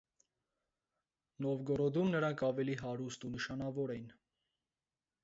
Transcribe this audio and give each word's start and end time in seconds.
Նովգորոդում 1.45 2.09
նրանք 2.15 2.43
ավելի 2.47 2.75
հարուստ 2.81 3.29
ու 3.29 3.33
նշանավոր 3.37 3.95
էին։ 3.97 4.09